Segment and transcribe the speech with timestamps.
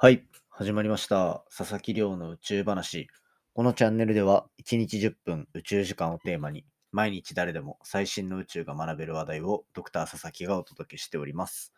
[0.00, 1.42] はい、始まりました。
[1.48, 3.08] 佐々木亮の宇宙話。
[3.52, 11.72] このチャンネルでは1日10分宇宙時間をテーマに毎日誰でも最新の宇宙が学べる話題をドクター佐々木がお届けしております。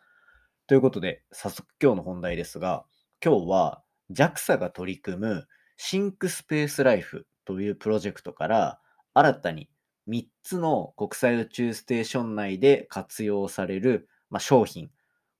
[0.67, 2.85] ということで、早速今日の本題ですが、
[3.25, 3.81] 今日は
[4.11, 5.47] JAXA が取り組む
[5.77, 8.79] シンクスペースライフというプロジェクトから
[9.15, 9.67] 新たに
[10.07, 14.91] 3つの国際宇宙ステーション内で活用される、まあ、商品、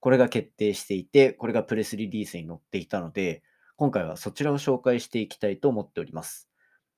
[0.01, 3.43] これが決定していて、これがプレスリリースに載っていたので、
[3.77, 6.49] 今回はそちらを紹介していきたいと思っております。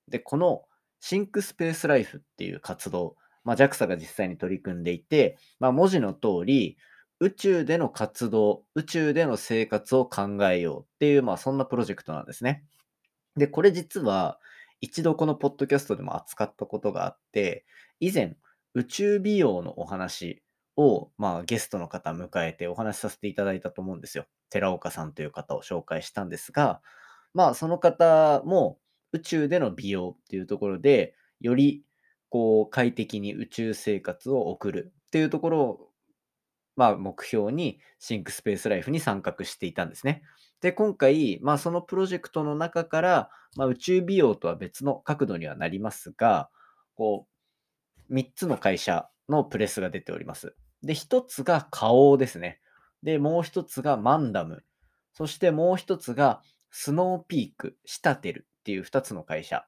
[0.08, 0.64] で、この
[1.02, 6.78] シンクスペースライフっていう活動、まあ、JAXA が実際に取り組んでいて、まあ、文字の通り、
[7.20, 12.64] 宇宙での活動、宇宙での生活を考えようっていう、まあ、そんなプロジェクトなんですね。
[13.36, 14.40] で、これ実は、
[14.80, 17.66] 一度このポッドキャストでも扱ったことがあって、
[18.02, 18.36] 以前、
[18.74, 20.43] 宇宙美容のお話
[20.76, 24.26] を、まあ、ゲストの方迎えてお話しさせていただいたと思うんですよ。
[24.50, 26.82] 寺岡さんという方を紹介したんですが、
[27.34, 28.80] まあ、その方も
[29.12, 31.84] 宇宙での美容っていうところで、より
[32.30, 35.90] こう快適に宇宙生活を送るっていうところを、
[36.76, 40.24] まあ、目標にシンクスペースライフに参画していたんですね。
[40.60, 46.50] で、今回、まあ、そのプロジェクトの中から、まあ、宇宙美容とは別の角度にはなりますが、
[46.96, 47.28] こ
[48.10, 50.56] う、3つの会社のプレスが出ております。
[50.82, 52.60] で、1つが花王ですね。
[53.04, 54.64] で、もう1つがマンダム。
[55.14, 59.66] そしてもう1つがスノーピーク、シタテルっていう2つの会社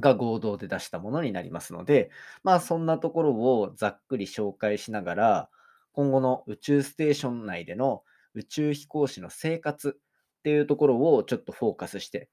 [0.00, 2.10] が合同で出したものになりますので、
[2.42, 5.50] まあそんなところをざっくり紹介しながら、
[5.92, 8.02] 今後の宇宙ステーション内での
[8.34, 12.28] 宇宙飛行士の生活っていうところをちょっとフォーカスして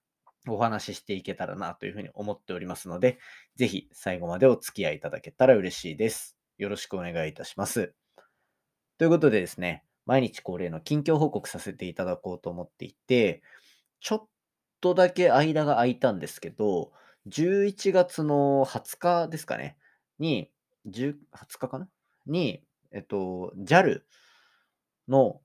[0.48, 3.20] お話ししていけたらなというふうに思っておりますので、
[3.56, 6.43] ぜひ最後までお付き合いいただけたら嬉しいです。
[6.58, 7.94] よろしくお願いいたします。
[8.98, 13.42] ということでですね、毎日恒例の近況報告させていただこうと思っていて、
[14.00, 14.28] ちょっ
[14.82, 16.92] とだけ間が空いたんですけど、
[17.28, 19.78] 11月の20日ですかね、
[20.20, 20.52] に、
[20.90, 21.88] 10 20日かな
[22.28, 24.02] に、えっと、JAL
[25.08, 25.42] の、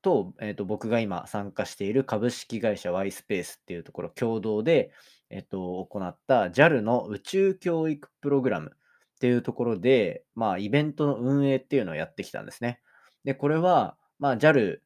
[0.00, 4.92] と、えっと、僕が今参加している株式会社 Y スペースっていうところ共同で、
[5.30, 8.72] えっと、行った JAL の宇宙教育プログラム
[9.22, 12.80] っていうところで、まあ、イベントの運営っていうのをやってきたんですね。
[13.22, 14.80] で、これは、まあ、JAL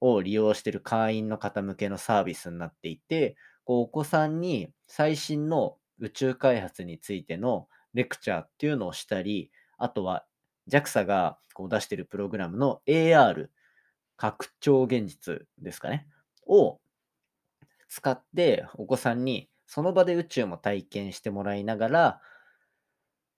[0.00, 10.24] を利用している会員の方向けのサービスになっていて、こうお子さんに最新の宇宙開発についてのレクチャーっていうのをしたり、あとは
[10.70, 13.48] JAXA がこう出しているプログラムの AR、
[14.16, 16.06] 拡張現実ですかね、
[16.46, 16.80] を
[17.90, 22.20] 使ってお子さんにその場で宇宙も体験してもらいながら、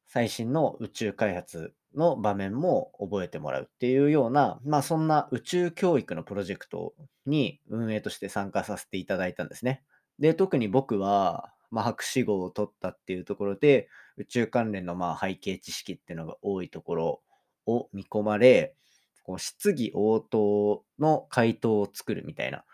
[0.06, 6.94] 最新の宇宙開発の場面も覚えてもらうっていうような、まあそんな宇宙教育のプロジェクト
[7.26, 9.82] に運営として参加させていただいたんですね。
[10.18, 17.22] で、特に僕は、まあ、博士号を取ったっていうところで、宇宙関連のまあ背景知識っていうのが多いところ
[17.66, 18.74] を見込まれ、
[19.24, 22.64] こう質疑応答の回答を作るみたいな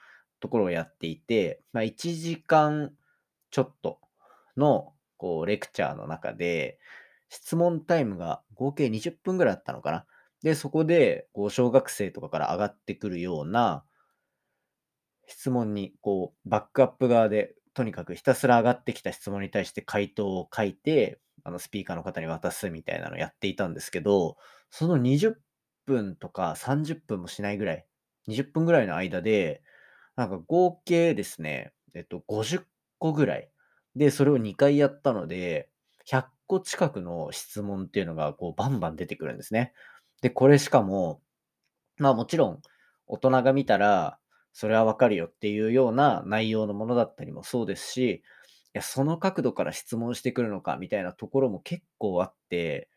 [0.41, 2.93] ところをやっていて、まあ、1時間
[3.51, 3.99] ちょっと
[4.57, 6.79] のこうレクチャーの中で、
[7.31, 10.07] 質問タイムが合計20分ぐらいあったのかな。
[10.43, 13.85] で、そこで、こう、小学生とかから上がってくるような
[15.27, 24.37] 質問に、こう、バックアップ側で、とにかくひたすら上がってきた質問に対して回答を書いて、あの、スピーカーの方に渡すみたいなのをやっていたんですけど、
[24.71, 27.87] その20分とか30分もしないぐらい、
[28.27, 29.63] 20分ぐらいの間で、
[30.17, 32.59] なんか合計ですね、えっと、50
[32.99, 33.51] 個ぐらい。
[33.97, 35.71] で、それを2回やったので、
[36.05, 39.73] 100個近くの質問っていうのがこうバンバン出てくるんですね。
[40.23, 41.23] で、これしかも、
[41.99, 42.63] まあもちろん
[43.07, 44.19] 大人が見たら
[44.53, 48.23] それはわかるよっていうような内容のものだったりもそうですし、い
[48.75, 52.89] や、その角度から質問してくるのかみたいなところも結構あって、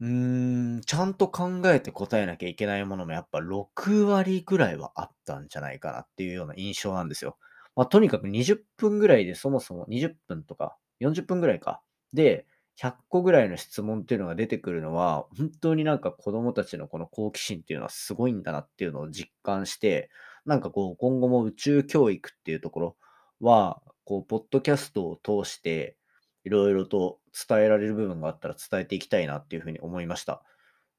[0.00, 7.36] うーん、ちゃんと考えて答えなきゃいけないものもやっぱ6割ぐらいはあったんじゃないかなっていうような印象なんですよ。
[7.76, 11.80] まあとにかく20分ぐらいでそもそも20分とか40分ぐらいか。
[12.12, 12.46] で、
[12.76, 20.10] 100個ぐらいの質問っていうのが出てくるのは、本当になんか子供たちのこの好奇心っていうのはすごいんだなっていうのを実感して、
[20.44, 22.96] なんかこう今後も宇宙教育っていうところ
[23.40, 25.96] は、こう、ポッドキャストを通して、
[26.44, 30.42] いろいろと伝えられる部分があったら伝えていきたいなっていうふうに思いました。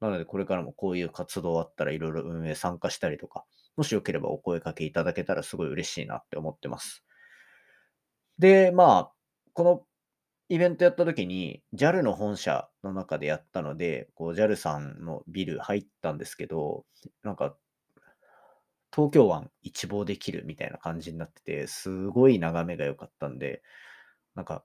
[0.02, 3.46] なので、これからもこういう活動あったらいろいろ運営参加したりとか、
[3.78, 7.04] もしよければお声掛けいただけたらすごい嬉しいなって思ってます。
[8.40, 9.12] で、まあ、
[9.54, 9.84] この
[10.48, 16.86] イベントやった時に JAL の本社の中でやったので、JAL さんのビル入ったんですけど、
[17.24, 17.56] なんか、
[18.96, 23.62] 東京湾一望できるみたいな感じになってて、すごい眺めが良かったんで、
[24.36, 24.64] なんか、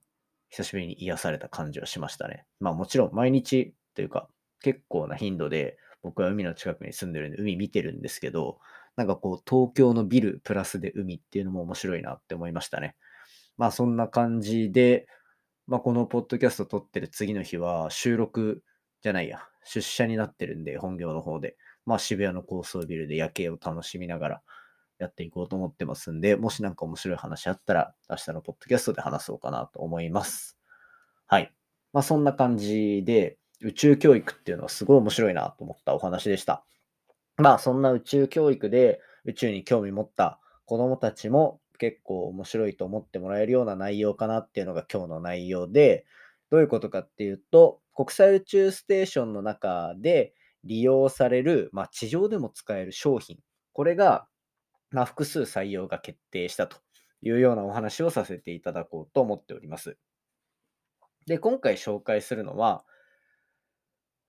[0.50, 2.44] 久しぶりに癒された感じはしましたね。
[2.58, 4.28] まあもちろん毎日というか、
[4.60, 8.58] 結構な頻度で僕は海の近くに住んでるんで海見てるんですけど、
[8.96, 12.96] なんかこう東京のビルプラスで海っていうのも面白いなって思いましたね。
[13.56, 15.06] まあそんな感じで、
[15.70, 18.64] まあこのポッドキャスト撮ってる次の日は収録
[19.02, 21.56] じゃないや、出社になってるんで本業の方で、
[21.86, 24.42] まあ渋谷の高層ビルで夜景を楽しみながら
[24.98, 30.58] やっていこうと思ってますんで、もしなんか面白い話あったら明日のポッドキャストで話そうかなと思います。
[31.28, 31.52] はい。
[31.92, 36.64] まあそんな感じで、宇宙教育っていうのはすごい面白いなと思ったお話でした。
[37.36, 46.04] まあそんな宇宙教育で宇宙に興味持った子供たちも結構面白いと思ってもらえるような内容かなっていうのが今日の内容で、
[46.50, 53.38] どういうことかっていうと、国際宇宙ステーションの中で利用される、まあ、地上でも使える商品、
[53.72, 54.28] これが、
[54.90, 56.76] まあ、複数採用が決定したと
[57.22, 59.96] いうようなお話をさせていただこうと思っております。
[61.26, 62.84] で、今回紹介するのは、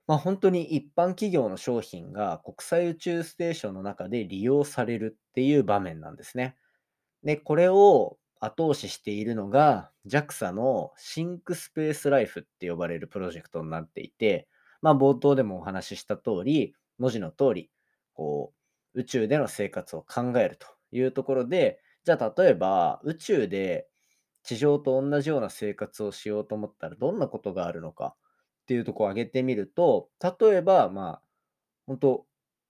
[0.08, 6.56] まあ、本当に一般企業の商品が国際宇宙ステーションの中で利用されるっていう場面なんですね。
[7.24, 14.48] で、これを後押ししているのが JAXA のシンクスペースライフって呼ばれるプロジェクトになっていて、
[14.82, 17.72] まあ、冒頭でもお話しした通り、文字の通り、
[18.14, 18.54] こ
[18.96, 23.88] う、宇宙での生活を考えるというところで、じゃあ例えば宇宙で
[24.44, 28.16] 地上と同じような生活をしようと思ったらどんなことがあるのか
[28.64, 30.10] っていうとこを挙げてみると、
[30.42, 31.22] 例えば、まあ、
[31.88, 32.28] 本当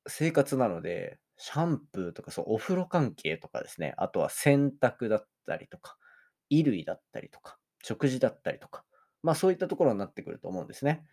[0.07, 5.97] 生活なので、シャンプーとか、そう、お風呂関係とかですね、あとは洗濯だったりとか、
[6.51, 8.83] 衣類だったりとか、食事だったりとか、
[9.23, 11.03] まあそういったところになってくると思うんですね。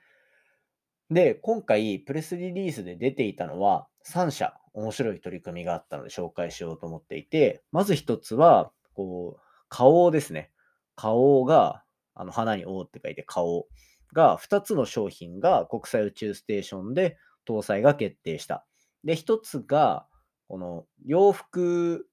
[1.10, 9.40] で、今回、プレスリリースで出ていたのは、3社面白い取り組みがあったので紹介しようと思っていて、まず一つは、こう、
[9.70, 10.52] 顔ですね。
[10.94, 11.84] 顔が、
[12.14, 13.66] あの、花に王って書いて顔
[14.12, 17.16] が、2つの商品が国際宇宙ステーションで
[17.48, 18.66] 搭載が決定した。
[19.04, 20.06] で、1つが、
[20.48, 22.08] この洋服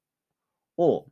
[0.78, 1.06] を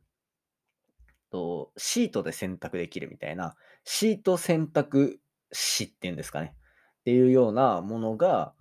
[1.34, 5.16] とシートで洗濯できるみたいな、シート洗濯
[5.50, 6.54] 紙っていうんですかね。
[7.00, 8.54] っていうようなものが、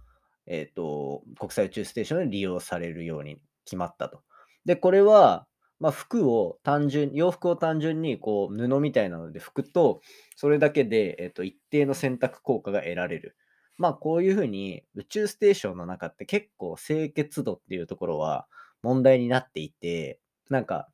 [0.48, 4.24] えっ、ー、と、国際宇宙ステーションで利用されるように決まったと。
[4.65, 5.45] で、これは、
[5.80, 10.01] まあ、服を単純、洋服を単純にこう布みたいなので拭くと、
[10.36, 13.38] それだけで、えっ、ー、と、一定の洗濯効果が得られる。
[13.77, 18.47] まあ、こういうふうに宇宙ステーションの中って結構清潔度っていうところは
[18.81, 20.89] 問題になっていて、なんか、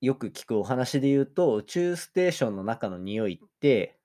[0.00, 3.96] よく聞くお話で言うと、宇宙ステーションの中の匂いって、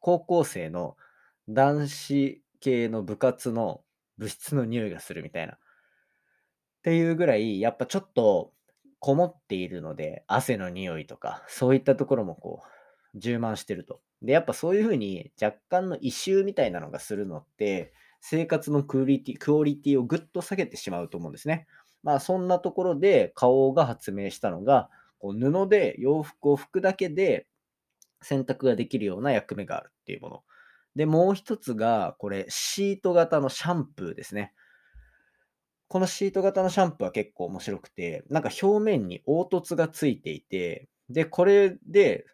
[0.00, 0.96] 高校生の
[1.48, 3.82] 男子系の部活の
[4.18, 5.54] 部室の匂いがするみたいな。
[5.54, 5.58] っ
[6.82, 8.52] ていうぐらい、やっぱちょっと
[8.98, 12.75] こもっているので、汗の匂いとか、そういったところもこう、
[13.16, 14.00] 充満してると。
[14.22, 21.66] で、やっぱそういうふうに若干の異臭みたいなのがするのって、生活のクオリティ、クオリティをぐっと下げてしまうと思うんですね。
[22.02, 27.46] まあそんなところで花王が発明したのが、こう布で洋服を拭くだけで
[28.22, 30.42] 選択ができるような役目があるっていうもの。
[30.96, 34.54] で、もう一つが、これ、シート型のシャンプーですね。
[35.88, 42.24] このシート型のシャンプーは結構面白くて、なんか表面に凹凸がついていて、で、これで、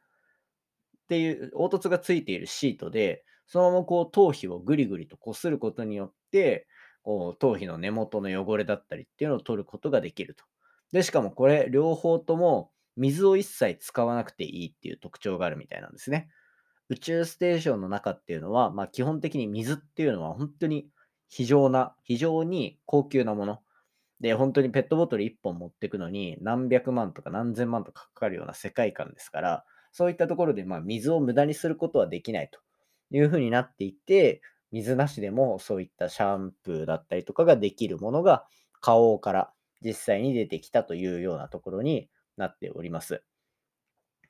[1.12, 6.66] っていう、凹凸がついているシートで、そのままこう頭皮をぐりぐりとこすることによって、
[7.02, 10.44] こう頭皮の根元の汚れだったりっていうのを取ることができると。
[10.90, 16.30] で、しかもこれ両方とも水を一切使わなくていいっていう特徴があるみたいなんですね。
[16.88, 20.88] 宇宙ステーションの中っていうのは、まあ、基本的に水っていうのは本当に
[21.28, 23.58] 非常な、非常に高級なもの。
[24.20, 32.60] で、本当にペットボトル1本持ってくのに何百万とか何千万とかかかるような世界観ですから、そういったところでまあ水を無駄にすることはできないと
[33.10, 38.46] いうふうになっていて、水なしでもそういったシャンプーだったりとかができるものが
[38.80, 39.52] 花王から
[39.84, 43.22] 実際に出てきたというようなところになっております。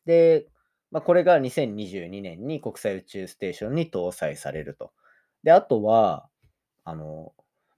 [0.04, 0.48] で、
[0.90, 4.92] まあ、これが2022年に国際宇宙ステーションに搭載されると。
[5.42, 6.28] で、あとは、
[6.84, 7.32] あの、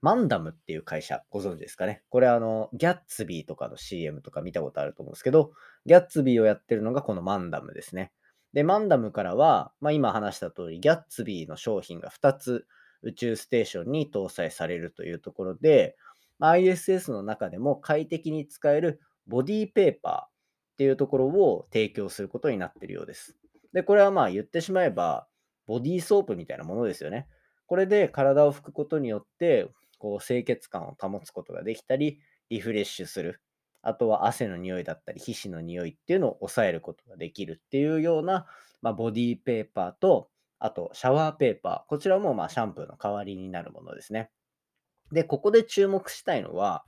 [0.04, 2.02] マンダムっていう会社、ご存知ですかね？
[2.10, 5.52] これあの、ギャッツビーとかの CM とか見たことあると思うんですけど、
[5.86, 8.12] ギャッツビーをやってるのがこのマンダムですね。
[8.52, 12.66] で、マンダムからは、まあ、今話した通り、ギャッツビーの商品が2つ
[13.00, 15.96] 宇宙ステーションに搭載されるというところで、
[16.38, 20.30] ま ISS の中でも快適に使えるボディーペーパーっ
[20.76, 23.38] ていうところを提供することになってるようです。
[23.72, 25.26] で、これはまあ言ってしまえば、
[25.66, 27.26] ボディーソープみたいなものですよね。
[27.66, 29.70] これで体を拭くことによって、
[30.04, 32.20] こう清潔感を保つことができたり、
[32.50, 33.40] リフレッシュする。
[33.80, 38.44] あとは汗の匂いだったり、皮脂の匂いっていうのを抑えることができるっていうような、
[38.82, 41.88] まあ、ボディペーパーと、あとシャワーペーパー。
[41.88, 44.30] こちらもまあシャンプーの代わりになるものですね。
[45.10, 46.84] で、ここで注目したいのは、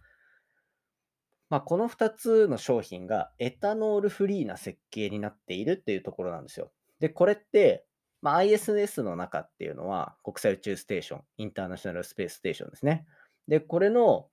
[1.48, 6.70] まあ、この2つの商品がエタノールフリーな設計になっているっていうところなんですよ。
[7.00, 7.86] で、これって、
[8.26, 13.06] まあ、ISS の中っていうのは国際宇宙ステーション、インターナショナルスペースステーションですね。
[13.46, 14.26] で、これの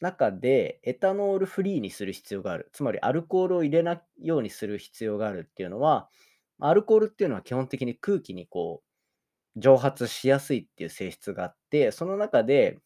[0.00, 2.70] 中でエタノールフリーにする必要がある。
[2.72, 6.08] つまりアルコールを入れないようにする必要があるっていうのは、
[6.58, 8.82] アルコールっていうのは基本的に空気にこ
[9.56, 12.80] う蒸発しやすいっていう性質があって、その中で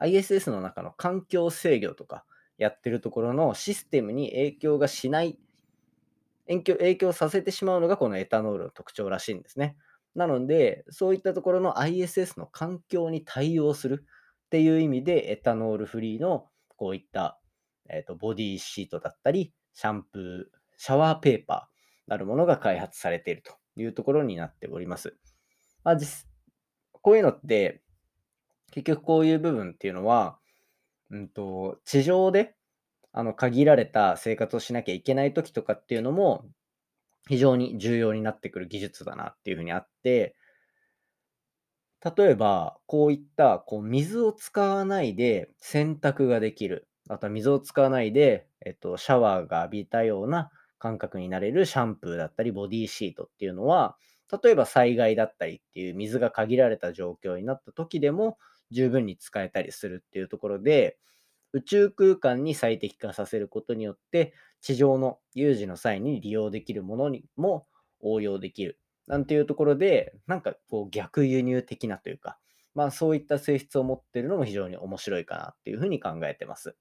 [0.00, 2.24] ISS の中の環境制御とか
[2.58, 5.38] やってるところのシステムに影響がしない
[6.48, 9.76] 影響影響させてしまうのがこのエタノールの特徴らしいんですね。
[10.14, 17.40] なので、そういったところの ISS の環境に対応するっていう意味で、エタノールフリーのこういった、
[17.88, 25.16] えーと、ボディシートだったり、シャンプー、シャワーペーパーなるものが開発されているというところになっております。
[25.82, 26.26] まあ、実
[26.92, 27.82] こういうのって、
[28.70, 30.38] 結局こういう部分っていうのは、
[31.10, 32.54] うんと、地上で
[33.16, 36.44] あの限られた生活をしなきゃいけない時とかっていうのも
[37.28, 40.34] 非常に重要になってくる技術だなっていうふうにあって、
[42.16, 46.88] 例えばこういったこう水を使わないで洗濯ができる。
[47.08, 53.96] あとは水を使わないで、えっと、シャワーが浴びたような感覚になれるシャンプーだったりボディシートっていうのは、
[54.42, 58.38] 例えば災害だったりっていう水が限られた状況になった時でも
[58.70, 60.98] 十分に使えたりするっていうところで、
[61.54, 67.66] 宇宙空間に最適化させることによって、地上の有事の際に利用できるものにも
[68.00, 68.78] 応用できる。
[69.06, 72.38] なんていうところで、なんかこう逆輸入的なというか、
[72.74, 76.76] まあそういった性質を持ってるのも非常に面白いかなっていうふうに考えてます。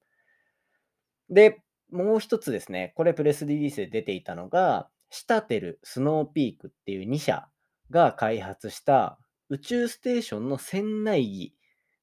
[1.29, 1.61] で、
[1.91, 7.47] もう一つですね、これプレスリリースで出ていたのが、シタテル、スノーピークっていう2社
[7.91, 11.53] が開発した宇宙ステーションの船内儀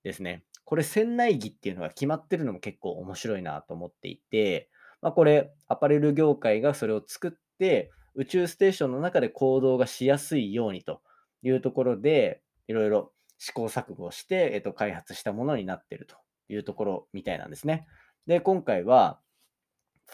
[0.05, 0.45] ですね。
[0.71, 4.71] これ船内着っていうのが決まってるのも結構面白いなと思っていて、
[5.03, 11.03] まあ、これアパレル業界がそれを作って宇宙ステーションの中で行動がしやすいようにと
[11.43, 16.15] いうところでいろいろ試行錯誤して、えっと、開発したものになってると
[16.49, 17.89] いうところみたいなんですね。
[18.29, 19.19] で、今回は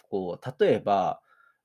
[0.09, 1.21] こう例えば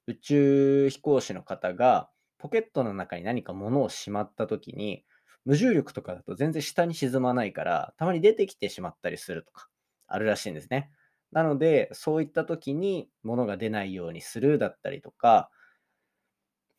[0.05, 5.05] 宇宙飛行士の方がポケットの中に何か物をしまった時に
[5.45, 9.69] 無重力とかだと全然下に沈まないから、たまに出てきてしまったりするとか、
[10.07, 10.91] あるらしいんですね。
[11.31, 15.49] なので、そういった時に物が出ないようにするだったりとか、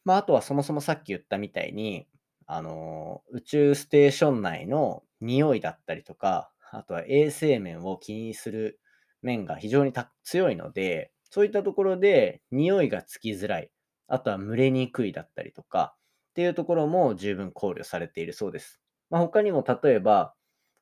[0.04, 2.08] まあ、あとはそもそもさっき言ったみたいに、
[2.46, 8.80] あの宇宙ステーション内の匂いだったりとか、あとは衛生面を気にする
[9.22, 9.92] 面が非常に
[10.24, 13.70] 強いので、そういったところで匂いがつきづらい、
[14.08, 15.94] あとは蒸れにくいだったりとか、
[16.32, 18.80] っていうところも十分考慮されているそうです。
[19.10, 20.34] まあ、他にも例えば、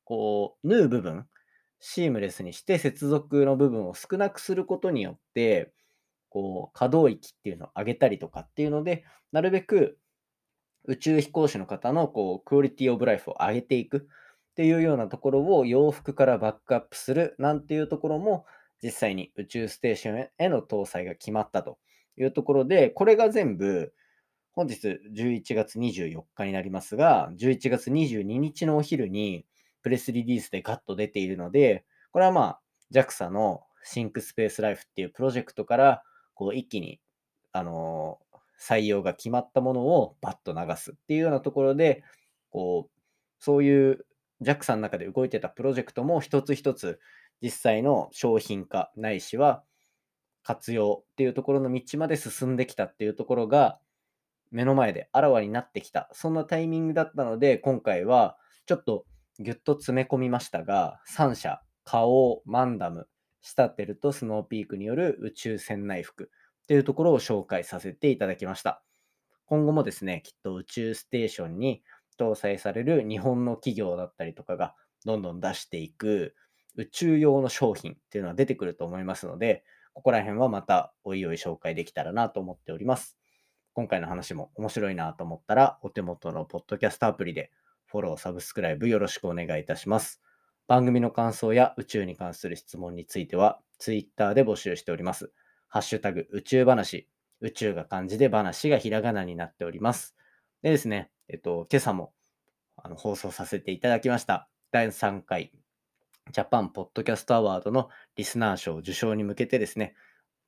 [0.04, 1.26] こう、縫う部分、
[1.80, 5.72] シームレスにして接続の部分を少なくすることによって、
[6.28, 9.98] こう、可動域っていうのを上げたりとかっていうので、なるべく
[10.84, 18.44] 宇宙飛行士の方のこうクオリティオブライフを上げていくっていうようなところを洋服からバックアップするなんていうところも
[18.82, 21.78] 実際に宇宙ステーションへの搭載が決まったと
[22.16, 23.92] いうところで、これが全部
[24.52, 29.46] 本日11月24日になりますが、11月22日のお昼に
[29.82, 32.60] プレスリリースでガッと出ているので、これはまあ
[32.92, 36.02] JAXA のシンクスペースライフっていうプロジェクトから
[36.34, 37.00] こう一気に、
[37.52, 38.18] あの、
[38.60, 42.02] 採用が決まったものをバッと流すっていうようなところで、
[42.50, 44.04] こう、そういう
[44.42, 47.00] JAXA の中で動いてたプロジェクトも一つ一つ
[47.42, 49.62] 実際の商品化ないしは
[50.42, 53.78] 活用っていうところの道まで進んできたっていうところが、
[54.50, 59.06] 目の前であらわになってきた、そんなタイミングだったので、今回はちょっと
[59.38, 63.08] ぎゅっと詰め込みましたが、3社、花王、マンダム、
[63.40, 66.30] シタテルとスノーピークによる宇宙船内服
[66.62, 68.82] っていうところを紹介させていただきました。
[69.46, 71.82] 今後もですね、きっと宇宙ステーションに
[72.18, 76.36] 搭載される日本の企業だったりとかがどんどん出していく
[76.76, 79.64] 宇宙用の商品っていうのは出てくると思いますので、
[79.94, 83.19] ここら辺はまたおいおい紹介できたらなと思っております。
[83.72, 87.50] 今回の話も面白いなと思ったら、お手元のポッドキャストアプリで
[87.86, 90.20] フォロー、サブスクライブよろしくお願いいたします。
[90.66, 95.32] 番組の感想や宇宙に関する質問については、Twitter で募集しております。
[95.68, 97.08] ハッシュタグ宇宙話、
[97.40, 100.14] 宇宙が漢字で話がひらがなになっております。
[100.62, 102.12] でですね、えっと、今朝も
[102.76, 104.48] あの放送させていただきました。
[104.72, 105.52] 第3回
[106.32, 109.94] ジャパンポッドキャストアワードのリスナー賞受賞に向けてですね、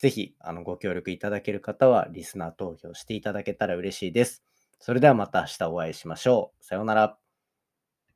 [0.02, 4.44] ぜひあのご協力いただける方はリスナー投票していただけたら嬉しいです。
[4.80, 6.64] それではまた明日お会いしましょう。
[6.64, 7.21] さようなら。